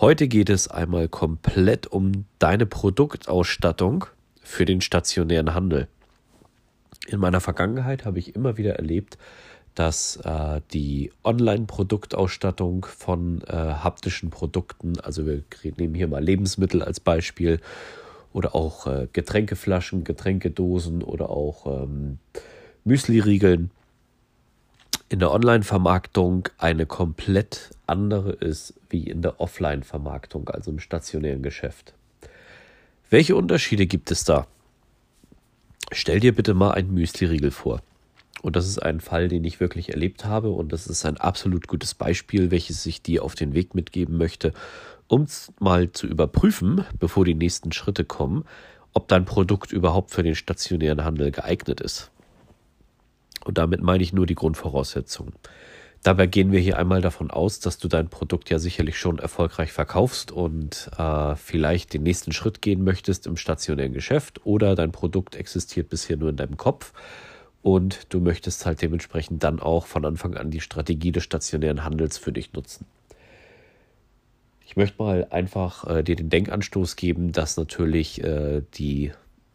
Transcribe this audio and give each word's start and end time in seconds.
Heute 0.00 0.26
geht 0.26 0.50
es 0.50 0.66
einmal 0.66 1.06
komplett 1.08 1.86
um 1.86 2.24
deine 2.40 2.66
Produktausstattung 2.66 4.06
für 4.42 4.64
den 4.64 4.80
stationären 4.80 5.54
Handel. 5.54 5.86
In 7.06 7.20
meiner 7.20 7.40
Vergangenheit 7.40 8.04
habe 8.04 8.18
ich 8.18 8.34
immer 8.34 8.56
wieder 8.56 8.74
erlebt, 8.74 9.18
dass 9.76 10.16
äh, 10.16 10.62
die 10.72 11.12
Online-Produktausstattung 11.22 12.86
von 12.86 13.42
äh, 13.42 13.52
haptischen 13.52 14.30
Produkten, 14.30 14.98
also 14.98 15.26
wir 15.26 15.44
nehmen 15.76 15.94
hier 15.94 16.08
mal 16.08 16.22
Lebensmittel 16.22 16.82
als 16.82 16.98
Beispiel 16.98 17.60
oder 18.32 18.56
auch 18.56 18.88
äh, 18.88 19.06
Getränkeflaschen, 19.12 20.02
Getränkedosen 20.02 21.04
oder 21.04 21.30
auch 21.30 21.84
ähm, 21.84 22.18
Müsli-Riegeln, 22.84 23.70
in 25.14 25.20
der 25.20 25.30
Online-Vermarktung 25.30 26.48
eine 26.58 26.86
komplett 26.86 27.70
andere 27.86 28.32
ist 28.32 28.74
wie 28.90 29.04
in 29.04 29.22
der 29.22 29.40
Offline-Vermarktung, 29.40 30.48
also 30.48 30.72
im 30.72 30.80
stationären 30.80 31.40
Geschäft. 31.40 31.94
Welche 33.10 33.36
Unterschiede 33.36 33.86
gibt 33.86 34.10
es 34.10 34.24
da? 34.24 34.48
Stell 35.92 36.18
dir 36.18 36.34
bitte 36.34 36.52
mal 36.52 36.72
einen 36.72 36.92
Müsli-Riegel 36.92 37.52
vor. 37.52 37.80
Und 38.42 38.56
das 38.56 38.66
ist 38.66 38.80
ein 38.80 38.98
Fall, 38.98 39.28
den 39.28 39.44
ich 39.44 39.60
wirklich 39.60 39.90
erlebt 39.90 40.24
habe 40.24 40.50
und 40.50 40.72
das 40.72 40.88
ist 40.88 41.06
ein 41.06 41.16
absolut 41.16 41.68
gutes 41.68 41.94
Beispiel, 41.94 42.50
welches 42.50 42.84
ich 42.84 43.00
dir 43.00 43.22
auf 43.22 43.36
den 43.36 43.54
Weg 43.54 43.76
mitgeben 43.76 44.16
möchte, 44.16 44.52
um 45.06 45.28
mal 45.60 45.92
zu 45.92 46.08
überprüfen, 46.08 46.84
bevor 46.98 47.24
die 47.24 47.36
nächsten 47.36 47.70
Schritte 47.70 48.04
kommen, 48.04 48.46
ob 48.92 49.06
dein 49.06 49.26
Produkt 49.26 49.70
überhaupt 49.70 50.10
für 50.10 50.24
den 50.24 50.34
stationären 50.34 51.04
Handel 51.04 51.30
geeignet 51.30 51.80
ist. 51.80 52.10
Und 53.44 53.58
damit 53.58 53.82
meine 53.82 54.02
ich 54.02 54.12
nur 54.12 54.26
die 54.26 54.34
Grundvoraussetzungen. 54.34 55.34
Dabei 56.04 56.26
gehen 56.26 56.52
wir 56.52 56.60
hier 56.60 56.78
einmal 56.78 57.00
davon 57.00 57.30
aus, 57.30 57.60
dass 57.60 57.78
du 57.78 57.88
dein 57.88 58.08
Produkt 58.08 58.50
ja 58.50 58.58
sicherlich 58.58 58.98
schon 58.98 59.18
erfolgreich 59.18 59.72
verkaufst 59.72 60.32
und 60.32 60.90
äh, 60.98 61.34
vielleicht 61.34 61.94
den 61.94 62.02
nächsten 62.02 62.32
Schritt 62.32 62.60
gehen 62.60 62.84
möchtest 62.84 63.26
im 63.26 63.38
stationären 63.38 63.94
Geschäft 63.94 64.44
oder 64.44 64.74
dein 64.74 64.92
Produkt 64.92 65.34
existiert 65.34 65.88
bisher 65.88 66.18
nur 66.18 66.28
in 66.28 66.36
deinem 66.36 66.58
Kopf 66.58 66.92
und 67.62 68.12
du 68.12 68.20
möchtest 68.20 68.66
halt 68.66 68.82
dementsprechend 68.82 69.42
dann 69.42 69.60
auch 69.60 69.86
von 69.86 70.04
Anfang 70.04 70.36
an 70.36 70.50
die 70.50 70.60
Strategie 70.60 71.10
des 71.10 71.24
stationären 71.24 71.84
Handels 71.84 72.18
für 72.18 72.32
dich 72.32 72.52
nutzen. 72.52 72.84
Ich 74.66 74.76
möchte 74.76 75.02
mal 75.02 75.26
einfach 75.30 75.88
äh, 75.88 76.02
dir 76.02 76.16
den 76.16 76.28
Denkanstoß 76.28 76.96
geben, 76.96 77.32
dass 77.32 77.56
natürlich 77.56 78.22
äh, 78.22 78.60
die 78.74 79.12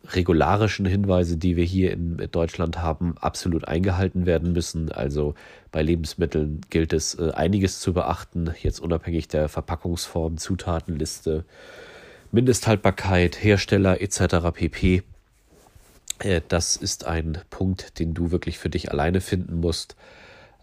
regularischen 0.07 0.85
Hinweise, 0.85 1.37
die 1.37 1.55
wir 1.55 1.65
hier 1.65 1.91
in 1.91 2.17
Deutschland 2.31 2.81
haben, 2.81 3.17
absolut 3.19 3.67
eingehalten 3.67 4.25
werden 4.25 4.53
müssen. 4.53 4.91
Also 4.91 5.35
bei 5.71 5.81
Lebensmitteln 5.81 6.61
gilt 6.69 6.93
es 6.93 7.15
äh, 7.15 7.31
einiges 7.31 7.79
zu 7.79 7.93
beachten, 7.93 8.51
jetzt 8.61 8.79
unabhängig 8.79 9.27
der 9.27 9.49
Verpackungsform, 9.49 10.37
Zutatenliste, 10.37 11.45
Mindesthaltbarkeit, 12.31 13.43
Hersteller 13.43 14.01
etc. 14.01 14.51
pp. 14.53 15.03
Äh, 16.19 16.41
das 16.47 16.75
ist 16.75 17.05
ein 17.05 17.39
Punkt, 17.49 17.99
den 17.99 18.13
du 18.13 18.31
wirklich 18.31 18.57
für 18.57 18.69
dich 18.69 18.91
alleine 18.91 19.21
finden 19.21 19.59
musst. 19.59 19.95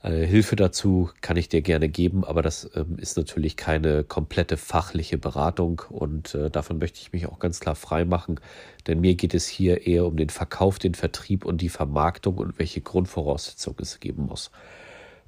Äh, 0.06 0.27
Hilfe 0.27 0.56
dazu 0.56 1.11
kann 1.21 1.37
ich 1.37 1.49
dir 1.49 1.62
gerne 1.62 1.89
geben, 1.89 2.25
aber 2.25 2.43
das 2.43 2.71
ähm, 2.75 2.97
ist 2.99 3.17
natürlich 3.17 3.56
keine 3.56 4.05
komplette 4.05 4.56
fachliche 4.56 5.19
Beratung 5.19 5.83
und 5.89 6.34
äh, 6.34 6.49
davon 6.49 6.78
möchte 6.78 7.00
ich 7.00 7.12
mich 7.12 7.27
auch 7.27 7.41
ganz 7.41 7.59
klar 7.59 7.75
frei 7.75 8.05
machen, 8.05 8.39
denn 8.87 9.00
mir 9.00 9.17
geht 9.17 9.34
es 9.34 9.47
hier 9.47 9.87
eher 9.87 10.06
um 10.06 10.17
den 10.17 10.31
Verkauf, 10.31 10.78
den 10.78 10.94
Vertrieb 10.94 11.44
und 11.44 11.61
die 11.61 11.69
Vermarktung 11.69 12.37
und 12.39 12.59
welche 12.59 12.81
Grundvoraussetzungen 12.81 13.78
es 13.81 13.99
geben 13.99 14.27
muss. 14.27 14.50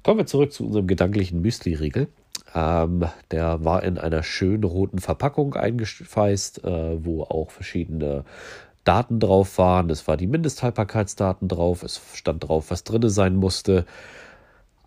Kommen 0.03 0.19
wir 0.19 0.25
zurück 0.25 0.53
zu 0.53 0.65
unserem 0.65 0.87
gedanklichen 0.87 1.41
Müsli-Riegel. 1.41 2.07
Ähm, 2.55 3.05
der 3.31 3.65
war 3.65 3.83
in 3.83 3.97
einer 3.97 4.23
schönen 4.23 4.63
roten 4.63 4.99
Verpackung 4.99 5.55
eingeschweißt, 5.55 6.63
äh, 6.63 7.05
wo 7.05 7.23
auch 7.23 7.51
verschiedene 7.51 8.23
Daten 8.85 9.19
drauf 9.19 9.57
waren. 9.57 9.89
Es 9.89 10.07
war 10.07 10.15
die 10.15 10.25
Mindesthaltbarkeitsdaten 10.25 11.49
drauf. 11.49 11.83
Es 11.83 12.01
stand 12.13 12.47
drauf, 12.47 12.71
was 12.71 12.85
drin 12.85 13.07
sein 13.09 13.35
musste. 13.35 13.85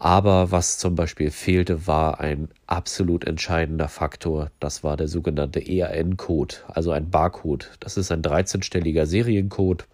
Aber 0.03 0.51
was 0.51 0.79
zum 0.79 0.97
Beispiel 0.97 1.31
fehlte, 1.31 1.87
war 1.87 2.19
ein 2.19 2.49
absolut 2.67 3.25
entscheidender 3.25 3.87
Faktor. 3.87 4.51
Das 4.59 4.83
war 4.83 4.97
der 4.97 5.07
sogenannte 5.07 5.61
EAN-Code, 5.61 6.57
also 6.67 6.91
ein 6.91 7.09
Barcode. 7.09 7.71
Das 7.79 7.97
ist 7.97 8.11
ein 8.11 8.21
13-stelliger 8.21 9.07
Seriencode, 9.07 9.87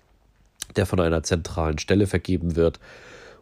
der 0.77 0.87
von 0.87 0.99
einer 0.99 1.25
zentralen 1.25 1.77
Stelle 1.77 2.07
vergeben 2.07 2.57
wird. 2.57 2.81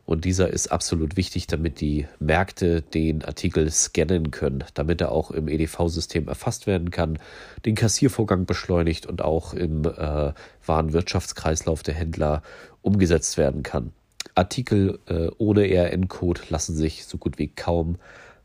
Und 0.06 0.24
dieser 0.24 0.50
ist 0.50 0.72
absolut 0.72 1.16
wichtig, 1.16 1.46
damit 1.46 1.80
die 1.80 2.08
Märkte 2.18 2.82
den 2.82 3.24
Artikel 3.24 3.70
scannen 3.70 4.32
können, 4.32 4.64
damit 4.74 5.00
er 5.00 5.12
auch 5.12 5.30
im 5.30 5.46
EDV-System 5.46 6.26
erfasst 6.26 6.66
werden 6.66 6.90
kann, 6.90 7.20
den 7.64 7.76
Kassiervorgang 7.76 8.44
beschleunigt 8.44 9.06
und 9.06 9.22
auch 9.22 9.54
im 9.54 9.84
äh, 9.84 10.32
Warenwirtschaftskreislauf 10.66 11.84
der 11.84 11.94
Händler 11.94 12.42
umgesetzt 12.82 13.38
werden 13.38 13.62
kann. 13.62 13.92
Artikel 14.36 15.00
äh, 15.06 15.28
ohne 15.38 15.68
ERN-Code 15.68 16.42
lassen 16.50 16.76
sich 16.76 17.06
so 17.06 17.18
gut 17.18 17.38
wie 17.38 17.48
kaum 17.48 17.96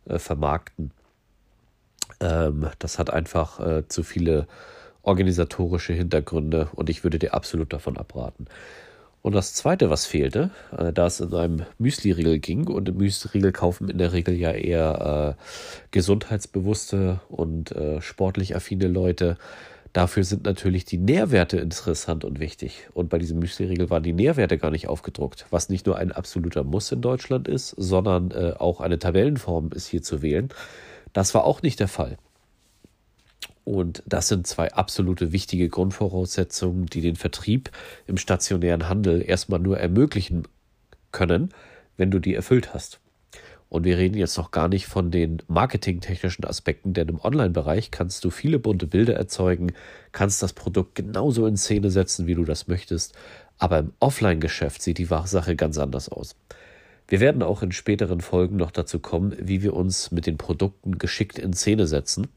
äh, 0.06 0.18
vermarkten. 0.18 0.92
Ähm, 2.20 2.70
das 2.80 2.98
hat 2.98 3.12
einfach 3.12 3.60
äh, 3.60 3.88
zu 3.88 4.04
viele 4.04 4.48
organisatorische 5.04 5.94
Hintergründe 5.94 6.70
und 6.74 6.90
ich 6.90 7.04
würde 7.04 7.20
dir 7.20 7.34
absolut 7.34 7.74
davon 7.74 7.98
abraten. 7.98 8.48
Und 9.22 9.34
das 9.36 9.54
Zweite, 9.54 9.90
was 9.90 10.06
fehlte, 10.06 10.50
äh, 10.76 10.92
da 10.94 11.06
es 11.06 11.20
in 11.20 11.34
einem 11.34 11.66
Müsli-Riegel 11.78 12.40
ging 12.40 12.68
und 12.68 12.96
Müsli-Riegel 12.96 13.52
kaufen 13.52 13.90
in 13.90 13.98
der 13.98 14.14
Regel 14.14 14.36
ja 14.36 14.52
eher 14.52 15.38
äh, 15.38 15.44
gesundheitsbewusste 15.92 17.20
und 17.30 17.72
äh, 17.74 18.02
sportlich 18.02 18.56
affine 18.56 18.88
Leute, 18.88 19.38
Dafür 19.94 20.24
sind 20.24 20.46
natürlich 20.46 20.86
die 20.86 20.98
Nährwerte 20.98 21.58
interessant 21.58 22.24
und 22.24 22.40
wichtig. 22.40 22.88
Und 22.94 23.10
bei 23.10 23.18
diesem 23.18 23.40
Müsli-Riegel 23.40 23.90
waren 23.90 24.04
die 24.04 24.14
Nährwerte 24.14 24.58
gar 24.58 24.72
nicht 24.72 24.88
aufgedruckt, 24.88 25.46
was 25.50 25.68
nicht 25.68 25.86
nur 25.86 25.98
ein 25.98 26.14
absoluter 26.14 26.64
Muss 26.64 26.92
in 26.92 27.02
Deutschland 27.02 27.48
ist, 27.50 27.76
sondern 27.78 28.32
äh, 28.32 28.54
auch 28.58 28.80
eine 28.80 29.00
Tabellenform 29.00 29.72
ist 29.74 29.88
hier 29.88 30.02
zu 30.02 30.22
wählen. 30.22 30.50
Das 31.12 31.34
war 31.34 31.44
auch 31.44 31.62
nicht 31.62 31.82
der 31.82 31.90
Fall. 31.90 32.18
Und 33.66 34.02
das 34.06 34.30
sind 34.30 34.48
zwei 34.48 34.72
absolute 34.72 35.34
wichtige 35.34 35.68
Grundvoraussetzungen, 35.68 36.86
die 36.86 37.02
den 37.02 37.18
Vertrieb 37.18 37.70
im 38.08 38.18
stationären 38.18 38.88
Handel 38.88 39.22
erstmal 39.22 39.60
nur 39.60 39.78
ermöglichen 39.78 40.48
können, 41.12 41.50
wenn 41.98 42.12
du 42.12 42.20
die 42.20 42.34
erfüllt 42.34 42.74
hast. 42.74 43.01
Und 43.72 43.86
wir 43.86 43.98
reden 43.98 44.18
jetzt 44.18 44.38
noch 44.38 44.52
gar 44.52 44.68
nicht 44.68 44.86
von 44.86 45.12
den 45.12 45.42
marketingtechnischen 45.48 46.44
Aspekten, 46.44 46.92
denn 46.92 47.08
im 47.08 47.22
Online-Bereich 47.22 47.90
kannst 47.90 48.26
du 48.26 48.30
viele 48.30 48.60
bunte 48.60 48.86
Bilder 48.86 49.16
erzeugen, 49.16 49.72
kannst 50.12 50.44
das 50.44 50.52
Produkt 50.52 50.96
genauso 50.96 51.46
in 51.46 51.56
Szene 51.56 51.90
setzen, 51.90 52.28
wie 52.28 52.36
du 52.36 52.44
das 52.44 52.68
möchtest. 52.68 53.16
Aber 53.60 53.80
im 53.80 53.94
Offline-Geschäft 54.02 54.82
sieht 54.82 54.98
die 54.98 55.06
Sache 55.06 55.56
ganz 55.56 55.78
anders 55.78 56.10
aus. 56.10 56.36
Wir 57.08 57.22
werden 57.22 57.42
auch 57.42 57.64
in 57.64 57.72
späteren 57.72 58.20
Folgen 58.20 58.58
noch 58.58 58.72
dazu 58.72 59.00
kommen, 59.00 59.38
wie 59.40 59.64
wir 59.64 59.74
uns 59.74 60.12
mit 60.12 60.26
den 60.26 60.38
Produkten 60.38 60.98
geschickt 60.98 61.40
in 61.40 61.54
Szene 61.54 61.88
setzen. 61.88 62.28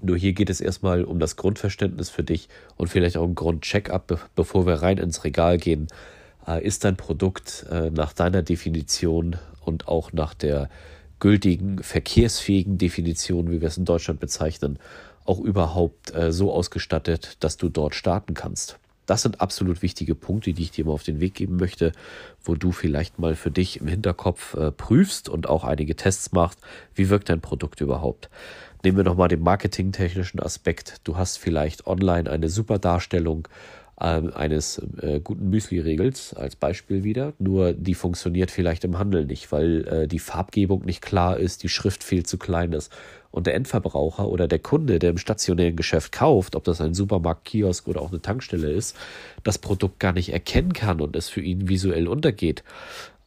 Nur 0.00 0.16
hier 0.16 0.32
geht 0.32 0.48
es 0.48 0.62
erstmal 0.62 1.04
um 1.04 1.18
das 1.18 1.36
Grundverständnis 1.36 2.08
für 2.08 2.24
dich 2.24 2.48
und 2.78 2.88
vielleicht 2.88 3.18
auch 3.18 3.26
ein 3.26 3.34
Grundcheck-up, 3.34 4.30
bevor 4.34 4.64
wir 4.64 4.76
rein 4.76 4.96
ins 4.96 5.22
Regal 5.22 5.58
gehen. 5.58 5.88
Äh, 6.46 6.64
ist 6.64 6.84
dein 6.84 6.96
Produkt 6.96 7.66
äh, 7.70 7.90
nach 7.90 8.14
deiner 8.14 8.42
Definition 8.42 9.36
und 9.60 9.88
auch 9.88 10.12
nach 10.12 10.34
der 10.34 10.68
gültigen 11.18 11.82
verkehrsfähigen 11.82 12.78
Definition, 12.78 13.50
wie 13.50 13.60
wir 13.60 13.68
es 13.68 13.76
in 13.76 13.84
Deutschland 13.84 14.20
bezeichnen, 14.20 14.78
auch 15.24 15.38
überhaupt 15.38 16.14
äh, 16.14 16.32
so 16.32 16.52
ausgestattet, 16.52 17.36
dass 17.40 17.56
du 17.56 17.68
dort 17.68 17.94
starten 17.94 18.34
kannst. 18.34 18.78
Das 19.06 19.22
sind 19.22 19.40
absolut 19.40 19.82
wichtige 19.82 20.14
Punkte, 20.14 20.52
die 20.52 20.62
ich 20.62 20.70
dir 20.70 20.84
mal 20.84 20.92
auf 20.92 21.02
den 21.02 21.18
Weg 21.18 21.34
geben 21.34 21.56
möchte, 21.56 21.92
wo 22.44 22.54
du 22.54 22.70
vielleicht 22.70 23.18
mal 23.18 23.34
für 23.34 23.50
dich 23.50 23.80
im 23.80 23.88
Hinterkopf 23.88 24.54
äh, 24.54 24.70
prüfst 24.70 25.28
und 25.28 25.48
auch 25.48 25.64
einige 25.64 25.96
Tests 25.96 26.32
machst. 26.32 26.60
Wie 26.94 27.08
wirkt 27.10 27.28
dein 27.28 27.40
Produkt 27.40 27.80
überhaupt? 27.80 28.30
Nehmen 28.84 28.96
wir 28.96 29.04
nochmal 29.04 29.28
den 29.28 29.42
marketingtechnischen 29.42 30.40
Aspekt. 30.40 31.00
Du 31.04 31.16
hast 31.16 31.38
vielleicht 31.38 31.86
online 31.86 32.30
eine 32.30 32.48
super 32.48 32.78
Darstellung, 32.78 33.48
eines 34.00 34.80
äh, 35.02 35.20
guten 35.22 35.50
Müsli-Regels 35.50 36.32
als 36.34 36.56
Beispiel 36.56 37.04
wieder. 37.04 37.34
Nur 37.38 37.74
die 37.74 37.94
funktioniert 37.94 38.50
vielleicht 38.50 38.84
im 38.84 38.98
Handel 38.98 39.26
nicht, 39.26 39.52
weil 39.52 39.86
äh, 39.86 40.08
die 40.08 40.18
Farbgebung 40.18 40.84
nicht 40.84 41.02
klar 41.02 41.36
ist, 41.36 41.62
die 41.62 41.68
Schrift 41.68 42.02
viel 42.02 42.24
zu 42.24 42.38
klein 42.38 42.72
ist. 42.72 42.90
Und 43.30 43.46
der 43.46 43.54
Endverbraucher 43.54 44.26
oder 44.28 44.48
der 44.48 44.58
Kunde, 44.58 44.98
der 44.98 45.10
im 45.10 45.18
stationären 45.18 45.76
Geschäft 45.76 46.12
kauft, 46.12 46.56
ob 46.56 46.64
das 46.64 46.80
ein 46.80 46.94
Supermarkt, 46.94 47.44
Kiosk 47.44 47.86
oder 47.88 48.00
auch 48.00 48.10
eine 48.10 48.22
Tankstelle 48.22 48.70
ist, 48.70 48.96
das 49.44 49.58
Produkt 49.58 50.00
gar 50.00 50.12
nicht 50.12 50.32
erkennen 50.32 50.72
kann 50.72 51.00
und 51.00 51.14
es 51.14 51.28
für 51.28 51.42
ihn 51.42 51.68
visuell 51.68 52.08
untergeht. 52.08 52.64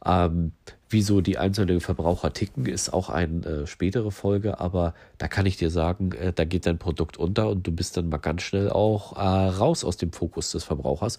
Ähm, 0.04 0.52
wieso 0.94 1.20
die 1.20 1.36
einzelnen 1.36 1.80
Verbraucher 1.80 2.32
ticken, 2.32 2.64
ist 2.64 2.90
auch 2.90 3.10
eine 3.10 3.44
äh, 3.44 3.66
spätere 3.66 4.10
Folge, 4.10 4.60
aber 4.60 4.94
da 5.18 5.28
kann 5.28 5.44
ich 5.44 5.58
dir 5.58 5.68
sagen, 5.68 6.12
äh, 6.12 6.32
da 6.32 6.44
geht 6.44 6.64
dein 6.64 6.78
Produkt 6.78 7.18
unter 7.18 7.50
und 7.50 7.66
du 7.66 7.72
bist 7.72 7.98
dann 7.98 8.08
mal 8.08 8.16
ganz 8.18 8.42
schnell 8.42 8.70
auch 8.70 9.16
äh, 9.16 9.20
raus 9.20 9.84
aus 9.84 9.98
dem 9.98 10.12
Fokus 10.12 10.52
des 10.52 10.64
Verbrauchers. 10.64 11.18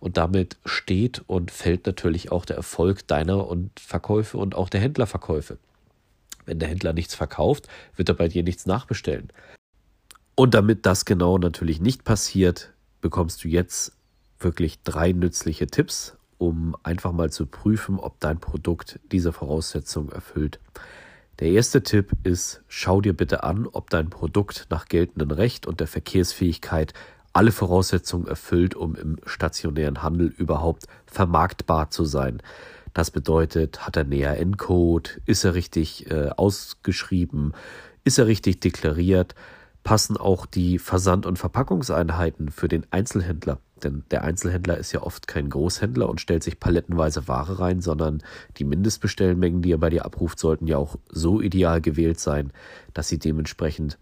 Und 0.00 0.16
damit 0.16 0.56
steht 0.64 1.22
und 1.26 1.50
fällt 1.50 1.86
natürlich 1.86 2.32
auch 2.32 2.46
der 2.46 2.56
Erfolg 2.56 3.06
deiner 3.08 3.46
und 3.46 3.78
Verkäufe 3.78 4.38
und 4.38 4.54
auch 4.54 4.70
der 4.70 4.80
Händlerverkäufe. 4.80 5.58
Wenn 6.46 6.60
der 6.60 6.68
Händler 6.68 6.92
nichts 6.92 7.14
verkauft, 7.14 7.68
wird 7.96 8.08
er 8.08 8.14
bei 8.14 8.28
dir 8.28 8.44
nichts 8.44 8.64
nachbestellen. 8.64 9.28
Und 10.36 10.54
damit 10.54 10.86
das 10.86 11.04
genau 11.04 11.36
natürlich 11.36 11.80
nicht 11.80 12.04
passiert, 12.04 12.72
bekommst 13.00 13.42
du 13.42 13.48
jetzt 13.48 13.92
wirklich 14.38 14.82
drei 14.84 15.12
nützliche 15.12 15.66
Tipps 15.66 16.16
um 16.38 16.76
einfach 16.82 17.12
mal 17.12 17.30
zu 17.30 17.46
prüfen, 17.46 17.98
ob 17.98 18.20
dein 18.20 18.38
Produkt 18.38 19.00
diese 19.12 19.32
Voraussetzungen 19.32 20.10
erfüllt. 20.10 20.60
Der 21.38 21.48
erste 21.48 21.82
Tipp 21.82 22.12
ist, 22.22 22.62
schau 22.66 23.00
dir 23.00 23.14
bitte 23.14 23.44
an, 23.44 23.66
ob 23.70 23.90
dein 23.90 24.08
Produkt 24.08 24.66
nach 24.70 24.86
geltendem 24.86 25.30
Recht 25.30 25.66
und 25.66 25.80
der 25.80 25.86
Verkehrsfähigkeit 25.86 26.94
alle 27.34 27.52
Voraussetzungen 27.52 28.26
erfüllt, 28.26 28.74
um 28.74 28.94
im 28.94 29.18
stationären 29.26 30.02
Handel 30.02 30.28
überhaupt 30.28 30.84
vermarktbar 31.06 31.90
zu 31.90 32.06
sein. 32.06 32.40
Das 32.94 33.10
bedeutet, 33.10 33.86
hat 33.86 33.98
er 33.98 34.04
näher 34.04 34.38
Encode, 34.40 35.20
ist 35.26 35.44
er 35.44 35.52
richtig 35.52 36.10
äh, 36.10 36.30
ausgeschrieben, 36.30 37.52
ist 38.04 38.16
er 38.16 38.26
richtig 38.26 38.60
deklariert, 38.60 39.34
passen 39.84 40.16
auch 40.16 40.46
die 40.46 40.78
Versand- 40.78 41.26
und 41.26 41.38
Verpackungseinheiten 41.38 42.50
für 42.50 42.68
den 42.68 42.86
Einzelhändler. 42.90 43.58
Denn 43.82 44.04
der 44.10 44.24
Einzelhändler 44.24 44.78
ist 44.78 44.92
ja 44.92 45.02
oft 45.02 45.26
kein 45.26 45.50
Großhändler 45.50 46.08
und 46.08 46.20
stellt 46.20 46.42
sich 46.42 46.58
palettenweise 46.58 47.28
Ware 47.28 47.58
rein, 47.58 47.80
sondern 47.80 48.22
die 48.56 48.64
Mindestbestellmengen, 48.64 49.62
die 49.62 49.72
er 49.72 49.78
bei 49.78 49.90
dir 49.90 50.04
abruft, 50.04 50.38
sollten 50.38 50.66
ja 50.66 50.78
auch 50.78 50.96
so 51.10 51.40
ideal 51.40 51.80
gewählt 51.80 52.18
sein, 52.18 52.52
dass 52.94 53.08
sie 53.08 53.18
dementsprechend 53.18 53.98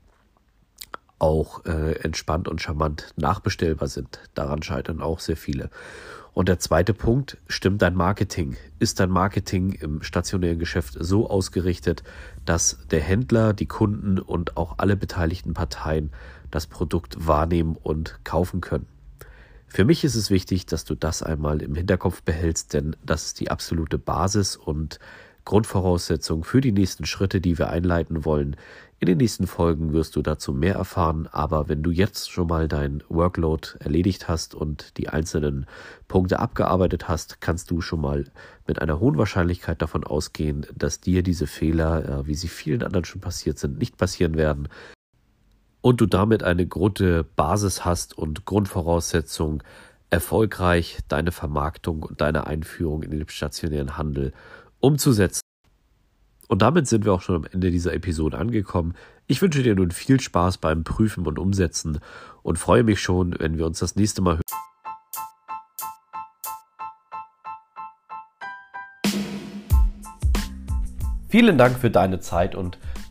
auch 1.18 1.64
äh, 1.64 1.92
entspannt 2.00 2.48
und 2.48 2.60
charmant 2.60 3.12
nachbestellbar 3.16 3.88
sind. 3.88 4.20
Daran 4.34 4.62
scheitern 4.62 5.00
auch 5.00 5.20
sehr 5.20 5.36
viele. 5.36 5.70
Und 6.34 6.48
der 6.48 6.58
zweite 6.58 6.94
Punkt, 6.94 7.38
stimmt 7.46 7.80
dein 7.80 7.94
Marketing? 7.94 8.56
Ist 8.80 8.98
dein 8.98 9.10
Marketing 9.10 9.72
im 9.72 10.02
stationären 10.02 10.58
Geschäft 10.58 10.96
so 10.98 11.30
ausgerichtet, 11.30 12.02
dass 12.44 12.78
der 12.90 13.00
Händler, 13.00 13.52
die 13.54 13.66
Kunden 13.66 14.18
und 14.18 14.56
auch 14.56 14.74
alle 14.78 14.96
beteiligten 14.96 15.54
Parteien 15.54 16.10
das 16.50 16.66
Produkt 16.66 17.26
wahrnehmen 17.26 17.76
und 17.80 18.18
kaufen 18.24 18.60
können? 18.60 18.86
Für 19.74 19.84
mich 19.84 20.04
ist 20.04 20.14
es 20.14 20.30
wichtig, 20.30 20.66
dass 20.66 20.84
du 20.84 20.94
das 20.94 21.24
einmal 21.24 21.60
im 21.60 21.74
Hinterkopf 21.74 22.22
behältst, 22.22 22.74
denn 22.74 22.94
das 23.04 23.24
ist 23.26 23.40
die 23.40 23.50
absolute 23.50 23.98
Basis 23.98 24.54
und 24.54 25.00
Grundvoraussetzung 25.44 26.44
für 26.44 26.60
die 26.60 26.70
nächsten 26.70 27.06
Schritte, 27.06 27.40
die 27.40 27.58
wir 27.58 27.70
einleiten 27.70 28.24
wollen. 28.24 28.54
In 29.00 29.06
den 29.06 29.18
nächsten 29.18 29.48
Folgen 29.48 29.92
wirst 29.92 30.14
du 30.14 30.22
dazu 30.22 30.52
mehr 30.52 30.76
erfahren, 30.76 31.28
aber 31.32 31.68
wenn 31.68 31.82
du 31.82 31.90
jetzt 31.90 32.30
schon 32.30 32.46
mal 32.46 32.68
dein 32.68 33.02
Workload 33.08 33.70
erledigt 33.80 34.28
hast 34.28 34.54
und 34.54 34.96
die 34.96 35.08
einzelnen 35.08 35.66
Punkte 36.06 36.38
abgearbeitet 36.38 37.08
hast, 37.08 37.40
kannst 37.40 37.68
du 37.72 37.80
schon 37.80 38.00
mal 38.00 38.26
mit 38.68 38.80
einer 38.80 39.00
hohen 39.00 39.18
Wahrscheinlichkeit 39.18 39.82
davon 39.82 40.04
ausgehen, 40.04 40.66
dass 40.72 41.00
dir 41.00 41.24
diese 41.24 41.48
Fehler, 41.48 42.20
äh, 42.20 42.26
wie 42.28 42.36
sie 42.36 42.46
vielen 42.46 42.84
anderen 42.84 43.06
schon 43.06 43.20
passiert 43.20 43.58
sind, 43.58 43.80
nicht 43.80 43.96
passieren 43.96 44.36
werden 44.36 44.68
und 45.84 46.00
du 46.00 46.06
damit 46.06 46.42
eine 46.42 46.66
gute 46.66 47.24
Basis 47.24 47.84
hast 47.84 48.16
und 48.16 48.46
Grundvoraussetzung, 48.46 49.62
erfolgreich 50.08 51.00
deine 51.08 51.30
Vermarktung 51.30 52.02
und 52.04 52.22
deine 52.22 52.46
Einführung 52.46 53.02
in 53.02 53.10
den 53.10 53.28
stationären 53.28 53.98
Handel 53.98 54.32
umzusetzen. 54.80 55.42
Und 56.48 56.62
damit 56.62 56.88
sind 56.88 57.04
wir 57.04 57.12
auch 57.12 57.20
schon 57.20 57.36
am 57.36 57.44
Ende 57.44 57.70
dieser 57.70 57.92
Episode 57.92 58.38
angekommen. 58.38 58.94
Ich 59.26 59.42
wünsche 59.42 59.62
dir 59.62 59.74
nun 59.74 59.90
viel 59.90 60.20
Spaß 60.20 60.56
beim 60.56 60.84
Prüfen 60.84 61.26
und 61.26 61.38
Umsetzen 61.38 61.98
und 62.42 62.58
freue 62.58 62.82
mich 62.82 63.02
schon, 63.02 63.38
wenn 63.38 63.58
wir 63.58 63.66
uns 63.66 63.78
das 63.78 63.94
nächste 63.94 64.22
Mal 64.22 64.36
hören. 64.36 64.42
Vielen 71.28 71.58
Dank 71.58 71.78
für 71.78 71.90
deine 71.90 72.20
Zeit 72.20 72.54
und 72.54 72.78